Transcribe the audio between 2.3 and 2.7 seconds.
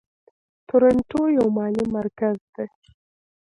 دی.